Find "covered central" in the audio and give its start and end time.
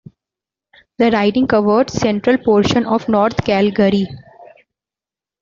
1.45-2.39